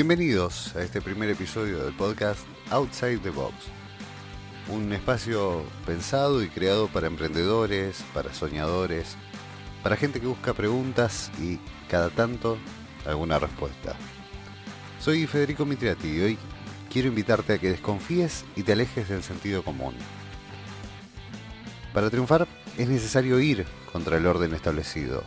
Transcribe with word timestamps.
Bienvenidos 0.00 0.76
a 0.76 0.82
este 0.82 1.00
primer 1.00 1.28
episodio 1.28 1.82
del 1.84 1.92
podcast 1.92 2.46
Outside 2.70 3.18
the 3.18 3.30
Box, 3.30 3.52
un 4.68 4.92
espacio 4.92 5.64
pensado 5.86 6.40
y 6.40 6.48
creado 6.48 6.86
para 6.86 7.08
emprendedores, 7.08 8.04
para 8.14 8.32
soñadores, 8.32 9.16
para 9.82 9.96
gente 9.96 10.20
que 10.20 10.28
busca 10.28 10.54
preguntas 10.54 11.32
y 11.42 11.58
cada 11.90 12.10
tanto 12.10 12.58
alguna 13.08 13.40
respuesta. 13.40 13.96
Soy 15.00 15.26
Federico 15.26 15.66
Mitriati 15.66 16.06
y 16.06 16.20
hoy 16.20 16.38
quiero 16.92 17.08
invitarte 17.08 17.54
a 17.54 17.58
que 17.58 17.70
desconfíes 17.70 18.44
y 18.54 18.62
te 18.62 18.74
alejes 18.74 19.08
del 19.08 19.24
sentido 19.24 19.64
común. 19.64 19.96
Para 21.92 22.08
triunfar 22.08 22.46
es 22.78 22.88
necesario 22.88 23.40
ir 23.40 23.66
contra 23.92 24.16
el 24.16 24.26
orden 24.28 24.54
establecido. 24.54 25.24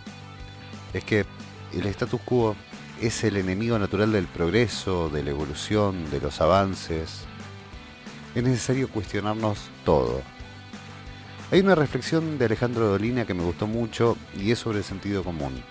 Es 0.94 1.04
que 1.04 1.26
el 1.74 1.86
status 1.88 2.22
quo 2.22 2.56
es 3.02 3.24
el 3.24 3.36
enemigo 3.36 3.80
natural 3.80 4.12
del 4.12 4.28
progreso, 4.28 5.10
de 5.10 5.24
la 5.24 5.32
evolución, 5.32 6.12
de 6.12 6.22
los 6.22 6.40
avances. 6.40 7.22
Es 8.36 8.44
necesario 8.44 8.90
cuestionarnos 8.90 9.72
todo. 9.84 10.22
Hay 11.52 11.62
una 11.62 11.74
reflexión 11.74 12.38
de 12.38 12.46
Alejandro 12.46 12.88
Dolina 12.88 13.26
que 13.26 13.34
me 13.34 13.44
gustó 13.44 13.66
mucho 13.66 14.18
y 14.40 14.52
es 14.52 14.60
sobre 14.60 14.78
el 14.78 14.84
sentido 14.84 15.24
común. 15.24 15.64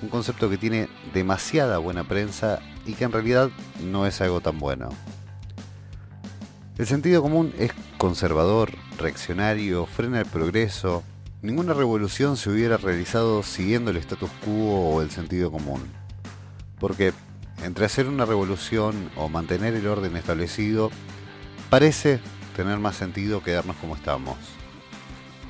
Un 0.00 0.08
concepto 0.08 0.48
que 0.48 0.56
tiene 0.56 0.88
demasiada 1.12 1.78
buena 1.78 2.04
prensa 2.04 2.60
y 2.86 2.94
que 2.94 3.04
en 3.04 3.12
realidad 3.12 3.50
no 3.82 4.06
es 4.06 4.20
algo 4.20 4.40
tan 4.40 4.60
bueno. 4.60 4.90
El 6.78 6.86
sentido 6.86 7.20
común 7.20 7.52
es 7.58 7.72
conservador, 7.98 8.70
reaccionario, 8.96 9.86
frena 9.86 10.20
el 10.20 10.26
progreso. 10.26 11.02
Ninguna 11.42 11.74
revolución 11.74 12.36
se 12.36 12.50
hubiera 12.50 12.76
realizado 12.76 13.42
siguiendo 13.42 13.90
el 13.90 13.96
status 13.96 14.30
quo 14.44 14.94
o 14.94 15.02
el 15.02 15.10
sentido 15.10 15.50
común. 15.50 16.03
Porque 16.84 17.14
entre 17.62 17.86
hacer 17.86 18.08
una 18.08 18.26
revolución 18.26 19.10
o 19.16 19.30
mantener 19.30 19.72
el 19.72 19.86
orden 19.86 20.18
establecido, 20.18 20.90
parece 21.70 22.20
tener 22.54 22.76
más 22.76 22.94
sentido 22.94 23.42
quedarnos 23.42 23.76
como 23.76 23.96
estamos. 23.96 24.36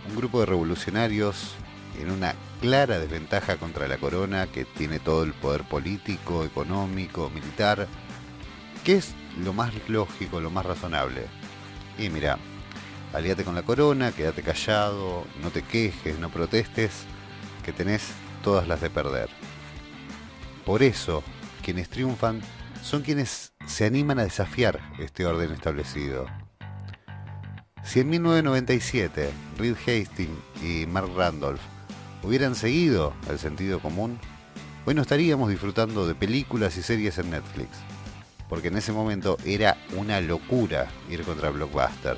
Un 0.08 0.14
grupo 0.14 0.38
de 0.38 0.46
revolucionarios 0.46 1.56
en 2.00 2.12
una 2.12 2.36
clara 2.60 3.00
desventaja 3.00 3.56
contra 3.56 3.88
la 3.88 3.98
corona 3.98 4.46
que 4.46 4.64
tiene 4.64 5.00
todo 5.00 5.24
el 5.24 5.32
poder 5.32 5.64
político, 5.64 6.44
económico, 6.44 7.28
militar. 7.30 7.88
¿Qué 8.84 8.98
es 8.98 9.12
lo 9.42 9.52
más 9.52 9.72
lógico, 9.88 10.40
lo 10.40 10.50
más 10.50 10.64
razonable? 10.64 11.26
Y 11.98 12.10
mira, 12.10 12.38
aliate 13.12 13.42
con 13.42 13.56
la 13.56 13.62
corona, 13.64 14.12
quédate 14.12 14.42
callado, 14.42 15.24
no 15.42 15.50
te 15.50 15.62
quejes, 15.62 16.16
no 16.20 16.28
protestes, 16.28 16.92
que 17.64 17.72
tenés 17.72 18.12
todas 18.44 18.68
las 18.68 18.80
de 18.80 18.88
perder. 18.88 19.30
Por 20.64 20.82
eso, 20.82 21.22
quienes 21.62 21.88
triunfan 21.88 22.40
son 22.82 23.02
quienes 23.02 23.52
se 23.66 23.84
animan 23.86 24.18
a 24.18 24.24
desafiar 24.24 24.80
este 24.98 25.26
orden 25.26 25.52
establecido. 25.52 26.26
Si 27.82 28.00
en 28.00 28.08
1997 28.08 29.30
Reed 29.58 29.76
Hastings 29.76 30.38
y 30.62 30.86
Mark 30.86 31.10
Randolph 31.14 31.60
hubieran 32.22 32.54
seguido 32.54 33.12
el 33.28 33.38
sentido 33.38 33.80
común, 33.80 34.18
hoy 34.86 34.94
no 34.94 35.02
estaríamos 35.02 35.50
disfrutando 35.50 36.06
de 36.06 36.14
películas 36.14 36.76
y 36.78 36.82
series 36.82 37.18
en 37.18 37.30
Netflix, 37.30 37.68
porque 38.48 38.68
en 38.68 38.78
ese 38.78 38.92
momento 38.92 39.36
era 39.44 39.76
una 39.96 40.22
locura 40.22 40.88
ir 41.10 41.24
contra 41.24 41.50
Blockbuster, 41.50 42.16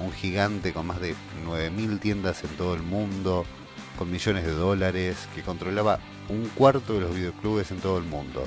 un 0.00 0.10
gigante 0.12 0.72
con 0.72 0.88
más 0.88 1.00
de 1.00 1.14
9.000 1.44 2.00
tiendas 2.00 2.42
en 2.42 2.50
todo 2.56 2.74
el 2.74 2.82
mundo, 2.82 3.44
con 3.96 4.10
millones 4.10 4.44
de 4.44 4.52
dólares, 4.52 5.28
que 5.36 5.42
controlaba 5.42 6.00
un 6.28 6.48
cuarto 6.54 6.94
de 6.94 7.00
los 7.00 7.14
videoclubes 7.14 7.70
en 7.70 7.78
todo 7.78 7.98
el 7.98 8.04
mundo. 8.04 8.44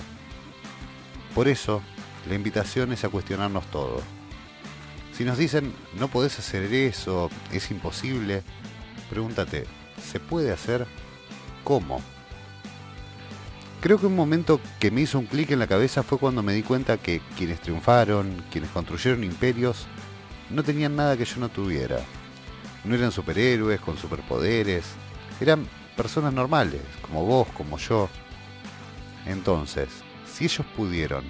Por 1.35 1.47
eso, 1.47 1.81
la 2.27 2.35
invitación 2.35 2.91
es 2.91 3.03
a 3.03 3.09
cuestionarnos 3.09 3.65
todo. 3.67 4.01
Si 5.13 5.25
nos 5.25 5.37
dicen, 5.37 5.73
no 5.97 6.07
podés 6.07 6.39
hacer 6.39 6.73
eso, 6.73 7.29
es 7.51 7.71
imposible, 7.71 8.43
pregúntate, 9.09 9.65
¿se 10.01 10.19
puede 10.19 10.51
hacer? 10.51 10.85
¿Cómo? 11.63 12.01
Creo 13.81 13.97
que 13.97 14.07
un 14.07 14.15
momento 14.15 14.59
que 14.79 14.91
me 14.91 15.01
hizo 15.01 15.19
un 15.19 15.25
clic 15.25 15.51
en 15.51 15.59
la 15.59 15.67
cabeza 15.67 16.03
fue 16.03 16.17
cuando 16.17 16.43
me 16.43 16.53
di 16.53 16.63
cuenta 16.63 16.97
que 16.97 17.21
quienes 17.37 17.61
triunfaron, 17.61 18.43
quienes 18.51 18.69
construyeron 18.71 19.23
imperios, 19.23 19.87
no 20.49 20.63
tenían 20.63 20.95
nada 20.95 21.15
que 21.15 21.25
yo 21.25 21.37
no 21.37 21.49
tuviera. 21.49 21.99
No 22.83 22.95
eran 22.95 23.11
superhéroes 23.11 23.79
con 23.79 23.97
superpoderes, 23.97 24.85
eran 25.39 25.67
personas 25.99 26.33
normales, 26.33 26.81
como 27.01 27.25
vos, 27.25 27.45
como 27.49 27.77
yo. 27.77 28.07
Entonces, 29.25 29.89
si 30.25 30.45
ellos 30.45 30.65
pudieron, 30.77 31.25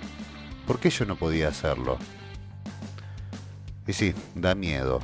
¿por 0.68 0.80
qué 0.80 0.92
yo 0.92 1.06
no 1.06 1.16
podía 1.16 1.48
hacerlo? 1.48 1.98
Y 3.88 3.94
sí, 3.94 4.14
da 4.36 4.54
miedo. 4.54 5.00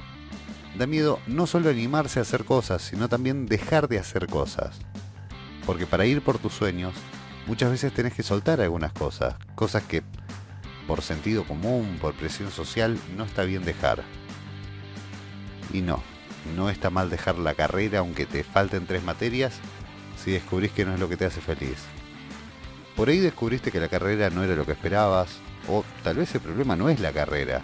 Da 0.77 0.85
miedo 0.85 1.19
no 1.25 1.47
solo 1.47 1.71
animarse 1.71 2.19
a 2.19 2.21
hacer 2.21 2.45
cosas, 2.45 2.83
sino 2.83 3.09
también 3.09 3.47
dejar 3.47 3.87
de 3.87 3.97
hacer 3.97 4.27
cosas. 4.27 4.77
Porque 5.65 5.87
para 5.87 6.05
ir 6.05 6.21
por 6.21 6.37
tus 6.37 6.53
sueños, 6.53 6.93
muchas 7.47 7.71
veces 7.71 7.91
tenés 7.91 8.13
que 8.13 8.21
soltar 8.21 8.61
algunas 8.61 8.93
cosas, 8.93 9.33
cosas 9.55 9.81
que 9.81 10.03
por 10.85 11.01
sentido 11.01 11.43
común, 11.43 11.97
por 11.99 12.13
presión 12.13 12.51
social, 12.51 12.99
no 13.17 13.23
está 13.23 13.41
bien 13.45 13.65
dejar. 13.65 14.03
Y 15.73 15.81
no, 15.81 16.03
no 16.55 16.69
está 16.69 16.89
mal 16.89 17.09
dejar 17.09 17.37
la 17.37 17.53
carrera 17.53 17.99
aunque 17.99 18.25
te 18.25 18.43
falten 18.43 18.85
tres 18.85 19.03
materias 19.03 19.59
si 20.23 20.31
descubrís 20.31 20.71
que 20.71 20.85
no 20.85 20.93
es 20.93 20.99
lo 20.99 21.09
que 21.09 21.17
te 21.17 21.25
hace 21.25 21.41
feliz. 21.41 21.77
Por 22.95 23.09
ahí 23.09 23.19
descubriste 23.19 23.71
que 23.71 23.79
la 23.79 23.89
carrera 23.89 24.29
no 24.29 24.43
era 24.43 24.55
lo 24.55 24.65
que 24.65 24.71
esperabas, 24.71 25.39
o 25.67 25.83
tal 26.03 26.17
vez 26.17 26.33
el 26.35 26.41
problema 26.41 26.75
no 26.75 26.89
es 26.89 26.99
la 26.99 27.11
carrera, 27.11 27.61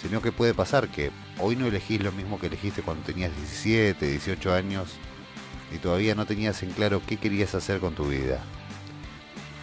sino 0.00 0.20
que 0.20 0.32
puede 0.32 0.54
pasar 0.54 0.88
que 0.88 1.10
hoy 1.38 1.56
no 1.56 1.66
elegís 1.66 2.02
lo 2.02 2.12
mismo 2.12 2.38
que 2.38 2.48
elegiste 2.48 2.82
cuando 2.82 3.04
tenías 3.04 3.34
17, 3.34 4.06
18 4.06 4.52
años 4.52 4.96
y 5.74 5.78
todavía 5.78 6.14
no 6.14 6.26
tenías 6.26 6.62
en 6.62 6.70
claro 6.70 7.02
qué 7.06 7.16
querías 7.16 7.54
hacer 7.54 7.80
con 7.80 7.94
tu 7.94 8.08
vida. 8.08 8.40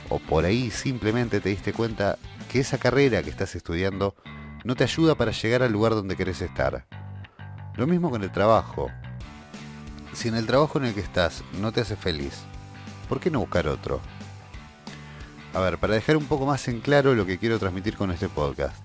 O 0.10 0.20
por 0.20 0.46
ahí 0.46 0.72
simplemente 0.72 1.40
te 1.40 1.50
diste 1.50 1.74
cuenta 1.74 2.18
que 2.52 2.60
esa 2.60 2.78
carrera 2.78 3.24
que 3.24 3.30
estás 3.30 3.56
estudiando 3.56 4.16
no 4.64 4.76
te 4.76 4.84
ayuda 4.84 5.16
para 5.16 5.32
llegar 5.32 5.64
al 5.64 5.72
lugar 5.72 5.94
donde 5.94 6.16
querés 6.16 6.42
estar. 6.42 6.86
Lo 7.78 7.88
mismo 7.88 8.09
con 8.09 8.24
el 8.24 8.31
trabajo. 8.31 8.90
Si 10.13 10.30
en 10.30 10.36
el 10.36 10.47
trabajo 10.47 10.78
en 10.78 10.86
el 10.86 10.94
que 10.94 11.02
estás 11.02 11.44
no 11.59 11.74
te 11.74 11.81
hace 11.81 11.97
feliz, 11.97 12.44
¿por 13.09 13.19
qué 13.19 13.30
no 13.30 13.40
buscar 13.40 13.68
otro? 13.68 14.00
A 15.53 15.59
ver, 15.59 15.78
para 15.78 15.96
dejar 15.96 16.16
un 16.16 16.25
poco 16.25 16.46
más 16.46 16.69
en 16.69 16.80
claro 16.80 17.16
lo 17.16 17.25
que 17.25 17.38
quiero 17.38 17.59
transmitir 17.59 17.97
con 17.97 18.12
este 18.12 18.30
podcast, 18.30 18.78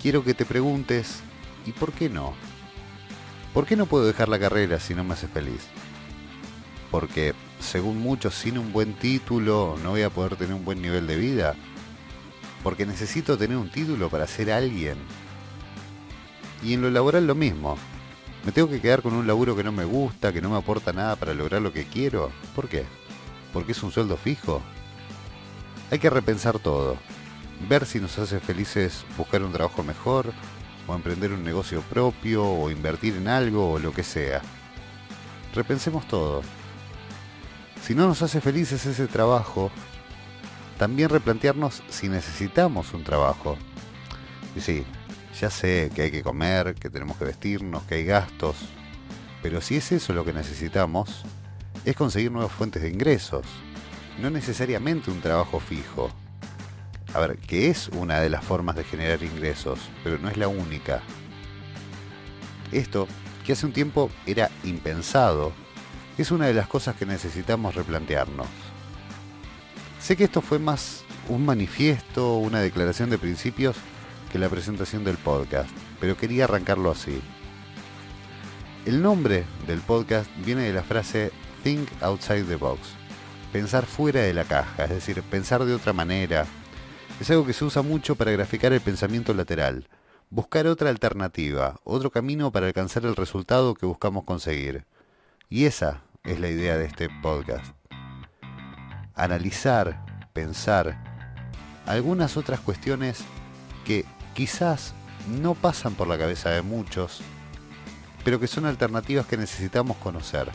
quiero 0.00 0.22
que 0.22 0.34
te 0.34 0.44
preguntes, 0.44 1.20
¿y 1.66 1.72
por 1.72 1.92
qué 1.92 2.08
no? 2.08 2.34
¿Por 3.52 3.66
qué 3.66 3.74
no 3.74 3.86
puedo 3.86 4.06
dejar 4.06 4.28
la 4.28 4.38
carrera 4.38 4.78
si 4.78 4.94
no 4.94 5.02
me 5.02 5.14
hace 5.14 5.26
feliz? 5.26 5.66
Porque, 6.92 7.34
según 7.58 7.98
muchos, 7.98 8.34
sin 8.34 8.58
un 8.58 8.72
buen 8.72 8.94
título 8.94 9.76
no 9.82 9.90
voy 9.90 10.02
a 10.02 10.10
poder 10.10 10.36
tener 10.36 10.54
un 10.54 10.64
buen 10.64 10.80
nivel 10.80 11.08
de 11.08 11.16
vida. 11.16 11.56
Porque 12.62 12.86
necesito 12.86 13.36
tener 13.36 13.56
un 13.56 13.70
título 13.70 14.08
para 14.08 14.28
ser 14.28 14.52
alguien 14.52 14.98
y 16.62 16.74
en 16.74 16.82
lo 16.82 16.90
laboral 16.90 17.26
lo 17.26 17.34
mismo. 17.34 17.76
¿Me 18.44 18.52
tengo 18.52 18.68
que 18.68 18.80
quedar 18.80 19.02
con 19.02 19.14
un 19.14 19.26
laburo 19.26 19.56
que 19.56 19.64
no 19.64 19.72
me 19.72 19.84
gusta, 19.84 20.32
que 20.32 20.40
no 20.40 20.50
me 20.50 20.56
aporta 20.56 20.92
nada 20.92 21.16
para 21.16 21.34
lograr 21.34 21.60
lo 21.60 21.72
que 21.72 21.84
quiero? 21.84 22.30
¿Por 22.54 22.68
qué? 22.68 22.84
¿Porque 23.52 23.72
es 23.72 23.82
un 23.82 23.90
sueldo 23.90 24.16
fijo? 24.16 24.62
Hay 25.90 25.98
que 25.98 26.10
repensar 26.10 26.58
todo. 26.58 26.96
Ver 27.68 27.86
si 27.86 28.00
nos 28.00 28.18
hace 28.18 28.40
felices 28.40 29.04
buscar 29.16 29.42
un 29.42 29.52
trabajo 29.52 29.82
mejor, 29.82 30.32
o 30.86 30.94
emprender 30.94 31.32
un 31.32 31.44
negocio 31.44 31.82
propio, 31.82 32.44
o 32.44 32.70
invertir 32.70 33.16
en 33.16 33.28
algo, 33.28 33.72
o 33.72 33.78
lo 33.78 33.92
que 33.92 34.04
sea. 34.04 34.40
Repensemos 35.54 36.06
todo. 36.06 36.42
Si 37.82 37.94
no 37.94 38.06
nos 38.06 38.22
hace 38.22 38.40
felices 38.40 38.86
ese 38.86 39.06
trabajo, 39.08 39.70
también 40.78 41.08
replantearnos 41.08 41.82
si 41.88 42.08
necesitamos 42.08 42.94
un 42.94 43.02
trabajo. 43.02 43.56
Y 44.56 44.60
sí, 44.60 44.84
ya 45.40 45.50
sé 45.50 45.90
que 45.94 46.02
hay 46.02 46.10
que 46.10 46.22
comer, 46.22 46.74
que 46.74 46.90
tenemos 46.90 47.16
que 47.16 47.24
vestirnos, 47.24 47.82
que 47.84 47.96
hay 47.96 48.04
gastos, 48.04 48.56
pero 49.42 49.60
si 49.60 49.76
es 49.76 49.92
eso 49.92 50.12
lo 50.12 50.24
que 50.24 50.32
necesitamos, 50.32 51.24
es 51.84 51.96
conseguir 51.96 52.32
nuevas 52.32 52.52
fuentes 52.52 52.82
de 52.82 52.90
ingresos, 52.90 53.46
no 54.20 54.30
necesariamente 54.30 55.10
un 55.10 55.20
trabajo 55.20 55.60
fijo. 55.60 56.10
A 57.14 57.20
ver, 57.20 57.38
que 57.38 57.70
es 57.70 57.88
una 57.88 58.20
de 58.20 58.28
las 58.28 58.44
formas 58.44 58.76
de 58.76 58.84
generar 58.84 59.22
ingresos, 59.22 59.78
pero 60.04 60.18
no 60.18 60.28
es 60.28 60.36
la 60.36 60.48
única. 60.48 61.00
Esto, 62.72 63.08
que 63.46 63.52
hace 63.52 63.64
un 63.64 63.72
tiempo 63.72 64.10
era 64.26 64.50
impensado, 64.64 65.52
es 66.18 66.30
una 66.30 66.46
de 66.46 66.54
las 66.54 66.66
cosas 66.66 66.96
que 66.96 67.06
necesitamos 67.06 67.74
replantearnos. 67.74 68.48
Sé 70.00 70.16
que 70.16 70.24
esto 70.24 70.42
fue 70.42 70.58
más 70.58 71.04
un 71.28 71.46
manifiesto, 71.46 72.36
una 72.36 72.60
declaración 72.60 73.08
de 73.08 73.18
principios, 73.18 73.76
que 74.30 74.38
la 74.38 74.48
presentación 74.48 75.04
del 75.04 75.16
podcast, 75.16 75.70
pero 76.00 76.16
quería 76.16 76.44
arrancarlo 76.44 76.90
así. 76.90 77.20
El 78.86 79.02
nombre 79.02 79.44
del 79.66 79.80
podcast 79.80 80.30
viene 80.44 80.62
de 80.62 80.72
la 80.72 80.82
frase 80.82 81.32
Think 81.62 81.88
Outside 82.00 82.44
the 82.44 82.56
Box, 82.56 82.80
pensar 83.52 83.86
fuera 83.86 84.20
de 84.20 84.34
la 84.34 84.44
caja, 84.44 84.84
es 84.84 84.90
decir, 84.90 85.22
pensar 85.22 85.64
de 85.64 85.74
otra 85.74 85.92
manera, 85.92 86.46
Es 87.20 87.30
algo 87.30 87.44
que 87.44 87.52
se 87.52 87.64
usa 87.64 87.82
mucho 87.82 88.14
para 88.14 88.30
graficar 88.30 88.72
el 88.72 88.80
pensamiento 88.80 89.34
lateral, 89.34 89.88
buscar 90.30 90.68
otra 90.68 90.88
alternativa, 90.88 91.80
otro 91.82 92.10
camino 92.10 92.52
para 92.52 92.68
alcanzar 92.68 93.04
el 93.04 93.16
resultado 93.16 93.74
que 93.74 93.86
buscamos 93.86 94.22
conseguir. 94.22 94.84
Y 95.48 95.64
esa 95.64 96.02
es 96.22 96.38
la 96.38 96.48
idea 96.48 96.76
de 96.76 96.84
este 96.84 97.08
podcast. 97.20 97.74
Analizar, 99.14 100.28
pensar 100.32 100.96
algunas 101.86 102.36
otras 102.36 102.60
cuestiones 102.60 103.24
que 103.84 104.04
quizás 104.38 104.94
no 105.42 105.56
pasan 105.56 105.94
por 105.94 106.06
la 106.06 106.16
cabeza 106.16 106.50
de 106.50 106.62
muchos, 106.62 107.22
pero 108.24 108.38
que 108.38 108.46
son 108.46 108.66
alternativas 108.66 109.26
que 109.26 109.36
necesitamos 109.36 109.96
conocer. 109.96 110.48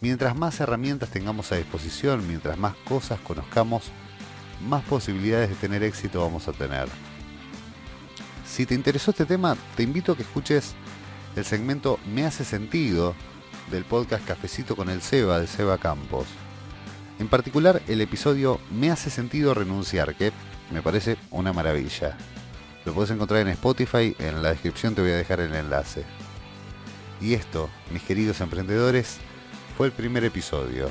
Mientras 0.00 0.34
más 0.34 0.58
herramientas 0.58 1.10
tengamos 1.10 1.52
a 1.52 1.54
disposición, 1.54 2.26
mientras 2.26 2.58
más 2.58 2.74
cosas 2.88 3.20
conozcamos, 3.20 3.92
más 4.66 4.82
posibilidades 4.82 5.50
de 5.50 5.54
tener 5.54 5.84
éxito 5.84 6.20
vamos 6.20 6.48
a 6.48 6.52
tener. 6.52 6.88
Si 8.44 8.66
te 8.66 8.74
interesó 8.74 9.12
este 9.12 9.24
tema, 9.24 9.56
te 9.76 9.84
invito 9.84 10.10
a 10.10 10.16
que 10.16 10.24
escuches 10.24 10.74
el 11.36 11.44
segmento 11.44 12.00
Me 12.12 12.26
hace 12.26 12.44
sentido 12.44 13.14
del 13.70 13.84
podcast 13.84 14.26
Cafecito 14.26 14.74
con 14.74 14.90
el 14.90 15.00
Seba 15.00 15.38
de 15.38 15.46
Seba 15.46 15.78
Campos. 15.78 16.26
En 17.20 17.28
particular, 17.28 17.82
el 17.86 18.00
episodio 18.00 18.58
Me 18.72 18.90
hace 18.90 19.10
sentido 19.10 19.54
renunciar, 19.54 20.16
que 20.16 20.32
me 20.72 20.82
parece 20.82 21.18
una 21.30 21.52
maravilla. 21.52 22.16
Lo 22.88 22.94
puedes 22.94 23.10
encontrar 23.10 23.42
en 23.42 23.48
Spotify, 23.48 24.16
en 24.18 24.42
la 24.42 24.48
descripción 24.48 24.94
te 24.94 25.02
voy 25.02 25.10
a 25.10 25.16
dejar 25.16 25.40
el 25.40 25.54
enlace. 25.54 26.06
Y 27.20 27.34
esto, 27.34 27.68
mis 27.92 28.02
queridos 28.02 28.40
emprendedores, 28.40 29.18
fue 29.76 29.88
el 29.88 29.92
primer 29.92 30.24
episodio. 30.24 30.88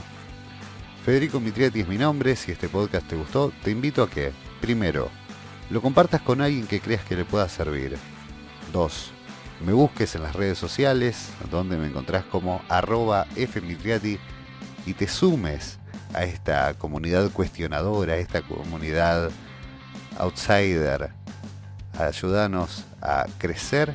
Federico 1.03 1.39
Mitriati 1.39 1.79
es 1.79 1.87
mi 1.87 1.97
nombre, 1.97 2.35
si 2.35 2.51
este 2.51 2.69
podcast 2.69 3.07
te 3.07 3.15
gustó, 3.15 3.51
te 3.63 3.71
invito 3.71 4.03
a 4.03 4.09
que, 4.11 4.31
primero, 4.61 5.09
lo 5.71 5.81
compartas 5.81 6.21
con 6.21 6.39
alguien 6.39 6.67
que 6.67 6.81
creas 6.81 7.03
que 7.03 7.15
le 7.15 7.25
pueda 7.25 7.49
servir. 7.49 7.97
2. 8.73 9.11
Me 9.65 9.73
busques 9.73 10.13
en 10.13 10.21
las 10.21 10.35
redes 10.35 10.59
sociales, 10.59 11.31
donde 11.49 11.77
me 11.77 11.87
encontrás 11.87 12.25
como 12.25 12.61
arroba 12.69 13.25
fmitriati, 13.33 14.19
y 14.85 14.93
te 14.93 15.07
sumes 15.07 15.79
a 16.13 16.25
esta 16.25 16.75
comunidad 16.75 17.31
cuestionadora, 17.31 18.13
a 18.13 18.17
esta 18.17 18.43
comunidad 18.43 19.31
outsider. 20.19 21.16
Ayúdanos 21.97 22.85
a 23.01 23.25
crecer 23.39 23.91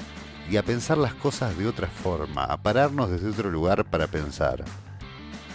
y 0.51 0.57
a 0.57 0.65
pensar 0.65 0.99
las 0.99 1.15
cosas 1.15 1.57
de 1.57 1.69
otra 1.69 1.87
forma, 1.87 2.45
a 2.45 2.57
pararnos 2.57 3.11
desde 3.11 3.29
otro 3.29 3.51
lugar 3.51 3.85
para 3.85 4.09
pensar. 4.09 4.65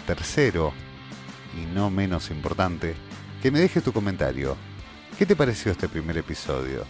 Tercero, 0.06 0.72
y 1.62 1.66
no 1.66 1.90
menos 1.90 2.32
importante, 2.32 2.96
que 3.42 3.52
me 3.52 3.60
dejes 3.60 3.84
tu 3.84 3.92
comentario. 3.92 4.56
¿Qué 5.18 5.26
te 5.26 5.36
pareció 5.36 5.74
este 5.74 5.90
primer 5.90 6.18
episodio? 6.18 6.86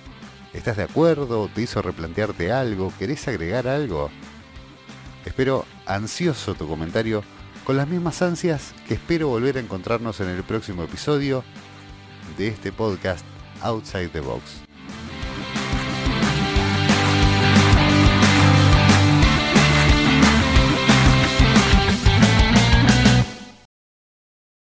¿Estás 0.54 0.78
de 0.78 0.84
acuerdo? 0.84 1.50
¿Te 1.54 1.64
hizo 1.64 1.82
replantearte 1.82 2.52
algo? 2.52 2.94
¿Querés 3.00 3.28
agregar 3.28 3.68
algo? 3.68 4.12
Espero 5.26 5.66
ansioso 5.88 6.54
tu 6.54 6.68
comentario 6.68 7.24
con 7.64 7.78
las 7.78 7.88
mismas 7.88 8.22
ansias 8.22 8.74
que 8.88 8.94
espero 8.94 9.28
volver 9.30 9.58
a 9.58 9.62
encontrarnos 9.62 10.20
en 10.20 10.30
el 10.30 10.44
próximo 10.44 10.84
episodio 10.84 11.44
de 12.38 12.48
este 12.48 12.72
podcast 12.72 13.26
Outside 13.62 14.10
the 14.10 14.22
Box. 14.22 14.67